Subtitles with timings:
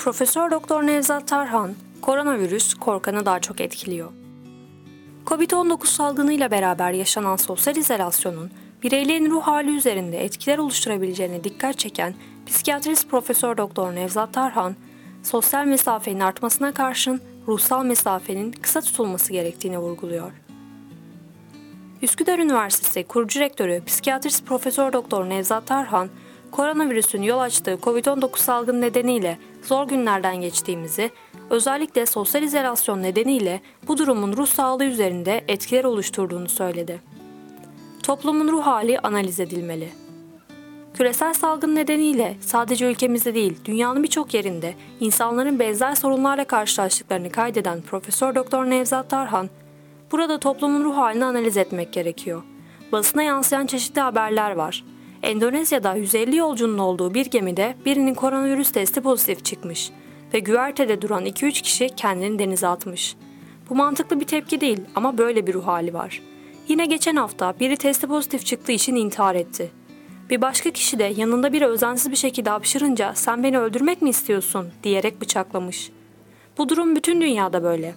[0.00, 4.12] Profesör Doktor Nevzat Tarhan, koronavirüs korkanı daha çok etkiliyor.
[5.26, 8.50] Covid-19 salgınıyla beraber yaşanan sosyal izolasyonun
[8.82, 12.14] bireylerin ruh hali üzerinde etkiler oluşturabileceğine dikkat çeken
[12.46, 14.76] psikiyatrist Profesör Doktor Nevzat Tarhan,
[15.22, 20.32] sosyal mesafenin artmasına karşın ruhsal mesafenin kısa tutulması gerektiğini vurguluyor.
[22.02, 26.08] Üsküdar Üniversitesi kurucu rektörü psikiyatrist Profesör Doktor Nevzat Tarhan,
[26.50, 31.10] koronavirüsün yol açtığı COVID-19 salgını nedeniyle zor günlerden geçtiğimizi,
[31.50, 37.00] özellikle sosyal izolasyon nedeniyle bu durumun ruh sağlığı üzerinde etkiler oluşturduğunu söyledi.
[38.02, 39.88] Toplumun ruh hali analiz edilmeli.
[40.94, 48.34] Küresel salgın nedeniyle sadece ülkemizde değil, dünyanın birçok yerinde insanların benzer sorunlarla karşılaştıklarını kaydeden Profesör
[48.34, 49.50] Doktor Nevzat Tarhan,
[50.12, 52.42] burada toplumun ruh halini analiz etmek gerekiyor.
[52.92, 54.84] Basına yansıyan çeşitli haberler var.
[55.22, 59.90] Endonezya'da 150 yolcunun olduğu bir gemide birinin koronavirüs testi pozitif çıkmış
[60.34, 63.16] ve güvertede duran 2-3 kişi kendini denize atmış.
[63.70, 66.22] Bu mantıklı bir tepki değil ama böyle bir ruh hali var.
[66.68, 69.70] Yine geçen hafta biri testi pozitif çıktığı için intihar etti.
[70.30, 74.68] Bir başka kişi de yanında biri özensiz bir şekilde hapşırınca sen beni öldürmek mi istiyorsun
[74.82, 75.90] diyerek bıçaklamış.
[76.58, 77.94] Bu durum bütün dünyada böyle.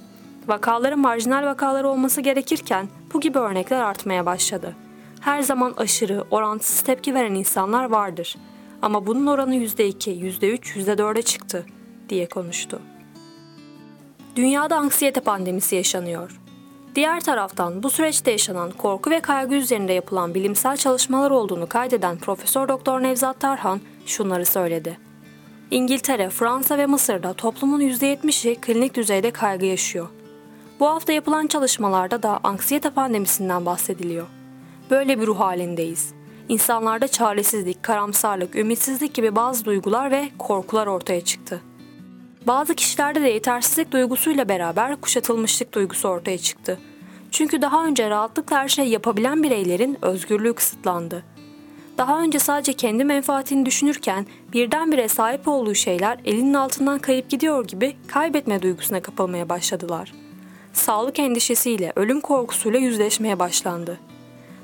[0.48, 4.76] Vakaların marjinal vakalar olması gerekirken bu gibi örnekler artmaya başladı.
[5.24, 8.36] Her zaman aşırı, orantısız tepki veren insanlar vardır.
[8.82, 11.66] Ama bunun oranı %2, %3, %4'e çıktı
[12.10, 12.82] diye konuştu.
[14.36, 16.40] Dünyada anksiyete pandemisi yaşanıyor.
[16.96, 22.68] Diğer taraftan bu süreçte yaşanan korku ve kaygı üzerinde yapılan bilimsel çalışmalar olduğunu kaydeden Profesör
[22.68, 24.98] Doktor Nevzat Tarhan şunları söyledi.
[25.72, 30.08] İngiltere, Fransa ve Mısır'da toplumun %70'i klinik düzeyde kaygı yaşıyor.
[30.80, 34.28] Bu hafta yapılan çalışmalarda da anksiyete pandemisinden bahsediliyor.
[34.90, 36.14] Böyle bir ruh halindeyiz.
[36.50, 41.62] İnsanlarda çaresizlik, karamsarlık, ümitsizlik gibi bazı duygular ve korkular ortaya çıktı.
[42.48, 46.80] Bazı kişilerde de yetersizlik duygusuyla beraber kuşatılmışlık duygusu ortaya çıktı.
[47.32, 51.24] Çünkü daha önce rahatlıkla her şey yapabilen bireylerin özgürlüğü kısıtlandı.
[51.98, 57.96] Daha önce sadece kendi menfaatini düşünürken birdenbire sahip olduğu şeyler elinin altından kayıp gidiyor gibi
[58.08, 60.14] kaybetme duygusuna kapılmaya başladılar.
[60.74, 64.00] Sağlık endişesiyle, ölüm korkusuyla yüzleşmeye başlandı.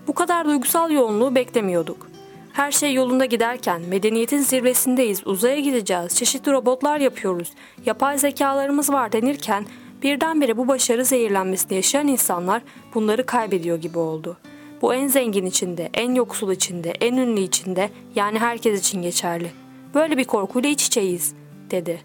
[0.09, 2.07] Bu kadar duygusal yoğunluğu beklemiyorduk.
[2.53, 7.51] Her şey yolunda giderken medeniyetin zirvesindeyiz, uzaya gideceğiz, çeşitli robotlar yapıyoruz,
[7.85, 9.65] yapay zekalarımız var denirken
[10.03, 12.61] birdenbire bu başarı zehirlenmesini yaşayan insanlar
[12.93, 14.37] bunları kaybediyor gibi oldu.
[14.81, 19.51] Bu en zengin içinde, en yoksul içinde, en ünlü içinde yani herkes için geçerli.
[19.93, 21.33] Böyle bir korkuyla iç içeyiz,
[21.71, 22.01] dedi.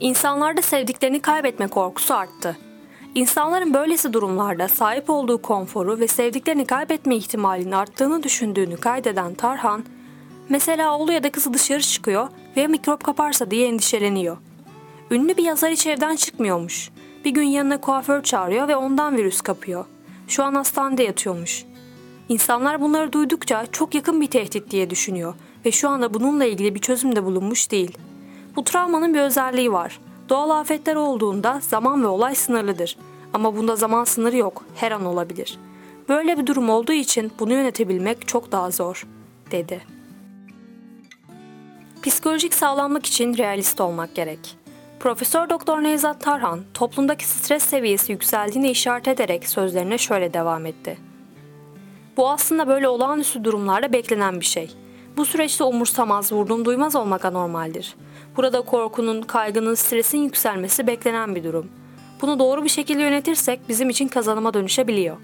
[0.00, 2.56] İnsanlarda sevdiklerini kaybetme korkusu arttı.
[3.14, 9.84] İnsanların böylesi durumlarda sahip olduğu konforu ve sevdiklerini kaybetme ihtimalinin arttığını düşündüğünü kaydeden Tarhan,
[10.48, 14.36] mesela oğlu ya da kızı dışarı çıkıyor ve mikrop kaparsa diye endişeleniyor.
[15.10, 16.90] Ünlü bir yazar hiç evden çıkmıyormuş.
[17.24, 19.84] Bir gün yanına kuaför çağırıyor ve ondan virüs kapıyor.
[20.28, 21.64] Şu an hastanede yatıyormuş.
[22.28, 25.34] İnsanlar bunları duydukça çok yakın bir tehdit diye düşünüyor
[25.66, 27.98] ve şu anda bununla ilgili bir çözüm de bulunmuş değil.
[28.56, 30.00] Bu travmanın bir özelliği var.
[30.28, 32.96] Doğal afetler olduğunda zaman ve olay sınırlıdır.
[33.32, 35.58] Ama bunda zaman sınırı yok, her an olabilir.
[36.08, 39.06] Böyle bir durum olduğu için bunu yönetebilmek çok daha zor,
[39.50, 39.80] dedi.
[42.02, 44.56] Psikolojik sağlamlık için realist olmak gerek.
[45.00, 50.98] Profesör Doktor Nevzat Tarhan toplumdaki stres seviyesi yükseldiğini işaret ederek sözlerine şöyle devam etti.
[52.16, 54.74] Bu aslında böyle olağanüstü durumlarda beklenen bir şey.
[55.18, 57.94] Bu süreçte umursamaz, vurdum duymaz olmak anormaldir.
[58.36, 61.70] Burada korkunun, kaygının, stresin yükselmesi beklenen bir durum.
[62.22, 65.16] Bunu doğru bir şekilde yönetirsek bizim için kazanıma dönüşebiliyor.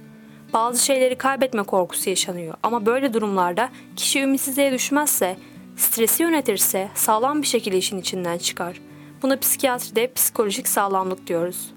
[0.53, 5.37] Bazı şeyleri kaybetme korkusu yaşanıyor ama böyle durumlarda kişi ümitsizliğe düşmezse,
[5.77, 8.81] stresi yönetirse sağlam bir şekilde işin içinden çıkar.
[9.23, 11.71] Buna psikiyatride psikolojik sağlamlık diyoruz.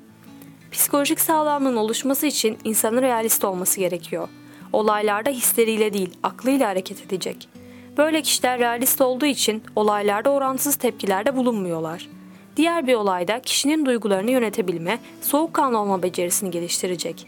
[0.72, 4.28] Psikolojik sağlamlığın oluşması için insanın realist olması gerekiyor.
[4.74, 7.57] Olaylarda hisleriyle değil, aklıyla hareket edecek.
[7.98, 12.10] Böyle kişiler realist olduğu için olaylarda orantısız tepkilerde bulunmuyorlar.
[12.58, 17.28] Diğer bir olayda kişinin duygularını yönetebilme, soğukkanlı olma becerisini geliştirecek.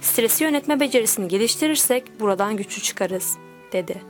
[0.00, 3.36] Stresi yönetme becerisini geliştirirsek buradan güçlü çıkarız,
[3.72, 4.02] dedi.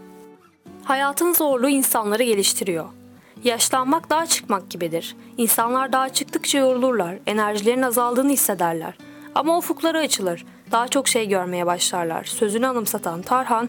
[0.84, 2.84] Hayatın zorluğu insanları geliştiriyor.
[3.44, 5.16] Yaşlanmak daha çıkmak gibidir.
[5.37, 8.94] İnsanlar daha çıktıkça yorulurlar, enerjilerin azaldığını hissederler.
[9.34, 12.25] Ama ufukları açılır, daha çok şey görmeye başlarlar.
[12.25, 13.69] Sözünü anımsatan Tarhan,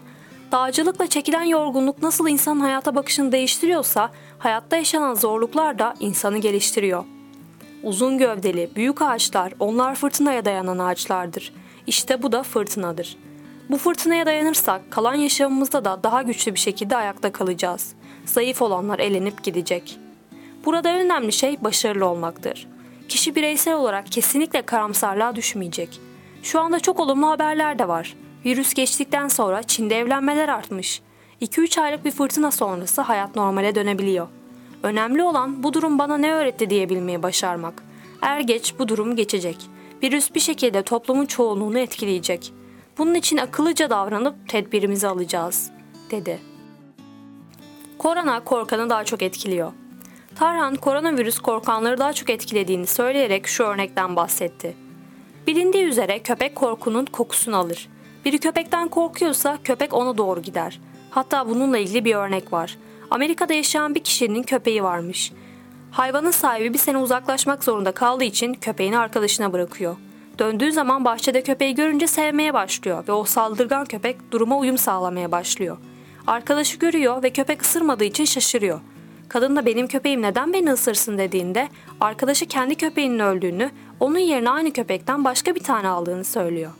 [0.52, 7.04] Dağcılıkla çekilen yorgunluk nasıl insanın hayata bakışını değiştiriyorsa, hayatta yaşanan zorluklar da insanı geliştiriyor.
[7.82, 11.52] Uzun gövdeli, büyük ağaçlar, onlar fırtınaya dayanan ağaçlardır.
[11.86, 13.16] İşte bu da fırtınadır.
[13.70, 17.94] Bu fırtınaya dayanırsak kalan yaşamımızda da daha güçlü bir şekilde ayakta kalacağız.
[18.24, 19.98] Zayıf olanlar elenip gidecek.
[20.64, 22.68] Burada önemli şey başarılı olmaktır.
[23.08, 26.00] Kişi bireysel olarak kesinlikle karamsarlığa düşmeyecek.
[26.42, 28.14] Şu anda çok olumlu haberler de var.
[28.44, 31.02] Virüs geçtikten sonra Çin'de evlenmeler artmış.
[31.42, 34.28] 2-3 aylık bir fırtına sonrası hayat normale dönebiliyor.
[34.82, 37.82] Önemli olan bu durum bana ne öğretti diyebilmeyi başarmak.
[38.22, 39.56] Er geç bu durum geçecek.
[40.02, 42.52] Virüs bir şekilde toplumun çoğunluğunu etkileyecek.
[42.98, 45.70] Bunun için akıllıca davranıp tedbirimizi alacağız,
[46.10, 46.40] dedi.
[47.98, 49.72] Korona korkanı daha çok etkiliyor.
[50.34, 54.76] Tarhan koronavirüs korkanları daha çok etkilediğini söyleyerek şu örnekten bahsetti.
[55.46, 57.88] Bilindiği üzere köpek korkunun kokusunu alır.
[58.24, 60.80] Biri köpekten korkuyorsa köpek ona doğru gider.
[61.10, 62.78] Hatta bununla ilgili bir örnek var.
[63.10, 65.32] Amerika'da yaşayan bir kişinin köpeği varmış.
[65.90, 69.96] Hayvanın sahibi bir sene uzaklaşmak zorunda kaldığı için köpeğini arkadaşına bırakıyor.
[70.38, 75.76] Döndüğü zaman bahçede köpeği görünce sevmeye başlıyor ve o saldırgan köpek duruma uyum sağlamaya başlıyor.
[76.26, 78.80] Arkadaşı görüyor ve köpek ısırmadığı için şaşırıyor.
[79.28, 81.68] Kadın da benim köpeğim neden beni ısırsın dediğinde
[82.00, 83.70] arkadaşı kendi köpeğinin öldüğünü,
[84.00, 86.70] onun yerine aynı köpekten başka bir tane aldığını söylüyor.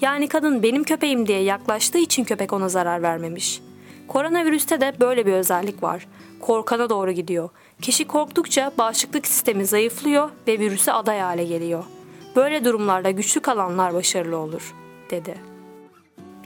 [0.00, 3.60] Yani kadın benim köpeğim diye yaklaştığı için köpek ona zarar vermemiş.
[4.08, 6.06] Koronavirüste de böyle bir özellik var.
[6.40, 7.48] Korkana doğru gidiyor.
[7.82, 11.84] Kişi korktukça bağışıklık sistemi zayıflıyor ve virüse aday hale geliyor.
[12.36, 14.74] Böyle durumlarda güçlü kalanlar başarılı olur,
[15.10, 15.34] dedi.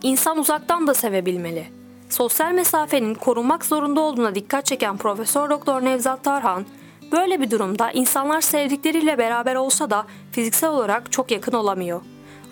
[0.03, 1.67] İnsan uzaktan da sevebilmeli.
[2.09, 6.67] Sosyal mesafenin korunmak zorunda olduğuna dikkat çeken Profesör Doktor Nevzat Tarhan,
[7.13, 12.01] böyle bir durumda insanlar sevdikleriyle beraber olsa da fiziksel olarak çok yakın olamıyor.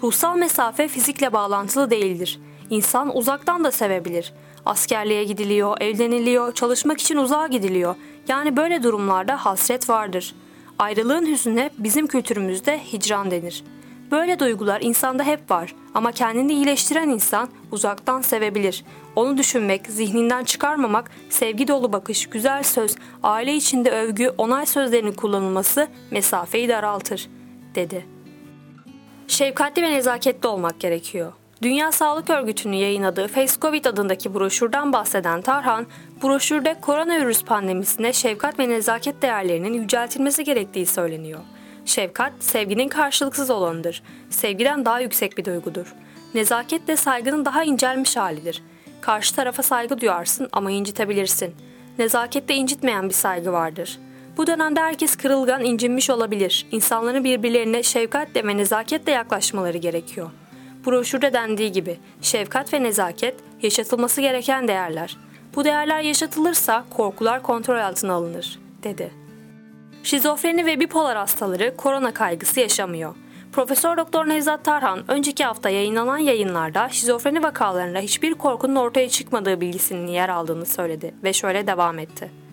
[0.02, 2.40] Ruhsal mesafe fizikle bağlantılı değildir.
[2.70, 4.32] İnsan uzaktan da sevebilir.
[4.66, 7.94] Askerliğe gidiliyor, evleniliyor, çalışmak için uzağa gidiliyor.
[8.28, 10.34] Yani böyle durumlarda hasret vardır.
[10.78, 13.64] Ayrılığın hüznüne bizim kültürümüzde hicran denir.
[14.10, 18.84] Böyle duygular insanda hep var ama kendini iyileştiren insan uzaktan sevebilir.
[19.16, 25.88] Onu düşünmek, zihninden çıkarmamak, sevgi dolu bakış, güzel söz, aile içinde övgü, onay sözlerinin kullanılması
[26.10, 27.28] mesafeyi daraltır,
[27.74, 28.15] dedi.
[29.28, 31.32] Şefkatli ve nezaketli olmak gerekiyor.
[31.62, 35.86] Dünya Sağlık Örgütü'nün yayınladığı Face Covid adındaki broşürden bahseden Tarhan,
[36.22, 41.40] broşürde koronavirüs pandemisine şefkat ve nezaket değerlerinin yüceltilmesi gerektiği söyleniyor.
[41.84, 44.02] Şefkat, sevginin karşılıksız olanıdır.
[44.30, 45.94] Sevgiden daha yüksek bir duygudur.
[46.34, 48.62] Nezaket de saygının daha incelmiş halidir.
[49.00, 51.54] Karşı tarafa saygı duyarsın ama incitebilirsin.
[51.98, 53.98] Nezakette incitmeyen bir saygı vardır.
[54.36, 56.66] Bu dönemde herkes kırılgan, incinmiş olabilir.
[56.72, 60.30] İnsanların birbirlerine şefkatle ve nezaketle yaklaşmaları gerekiyor.
[60.86, 65.16] Broşürde dendiği gibi şefkat ve nezaket yaşatılması gereken değerler.
[65.54, 69.10] Bu değerler yaşatılırsa korkular kontrol altına alınır, dedi.
[70.02, 73.14] Şizofreni ve bipolar hastaları korona kaygısı yaşamıyor.
[73.52, 80.06] Profesör Doktor Nevzat Tarhan önceki hafta yayınlanan yayınlarda şizofreni vakalarında hiçbir korkunun ortaya çıkmadığı bilgisinin
[80.06, 82.45] yer aldığını söyledi ve şöyle devam etti.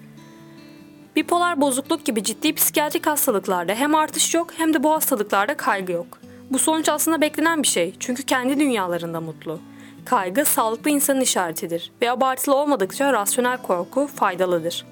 [1.16, 6.20] Bipolar bozukluk gibi ciddi psikiyatrik hastalıklarda hem artış yok hem de bu hastalıklarda kaygı yok.
[6.50, 9.60] Bu sonuç aslında beklenen bir şey çünkü kendi dünyalarında mutlu.
[10.06, 14.86] Kaygı sağlıklı insanın işaretidir ve abartılı olmadıkça rasyonel korku faydalıdır.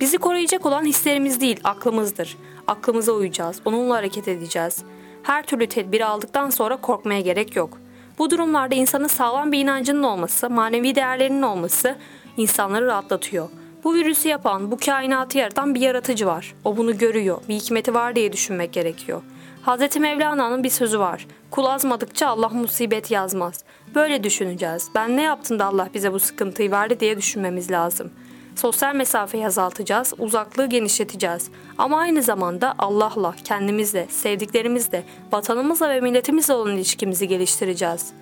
[0.00, 2.36] Bizi koruyacak olan hislerimiz değil, aklımızdır.
[2.66, 4.82] Aklımıza uyacağız, onunla hareket edeceğiz.
[5.22, 7.78] Her türlü tedbiri aldıktan sonra korkmaya gerek yok.
[8.18, 11.96] Bu durumlarda insanın sağlam bir inancının olması, manevi değerlerinin olması
[12.36, 13.48] insanları rahatlatıyor.
[13.84, 16.54] Bu virüsü yapan, bu kainatı yaratan bir yaratıcı var.
[16.64, 19.22] O bunu görüyor, bir hikmeti var diye düşünmek gerekiyor.
[19.66, 19.96] Hz.
[19.96, 21.26] Mevlana'nın bir sözü var.
[21.50, 23.64] Kul azmadıkça Allah musibet yazmaz.
[23.94, 24.88] Böyle düşüneceğiz.
[24.94, 28.10] Ben ne yaptım da Allah bize bu sıkıntıyı verdi diye düşünmemiz lazım.
[28.56, 31.50] Sosyal mesafeyi azaltacağız, uzaklığı genişleteceğiz.
[31.78, 38.12] Ama aynı zamanda Allah'la, kendimizle, sevdiklerimizle, vatanımızla ve milletimizle olan ilişkimizi geliştireceğiz.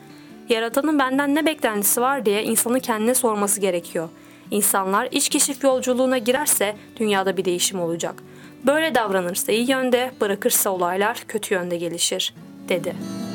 [0.49, 4.09] Yaratanın benden ne beklentisi var diye insanın kendine sorması gerekiyor.
[4.51, 8.23] İnsanlar iç keşif yolculuğuna girerse dünyada bir değişim olacak.
[8.67, 12.35] Böyle davranırsa iyi yönde, bırakırsa olaylar kötü yönde gelişir,
[12.69, 13.28] dedi.''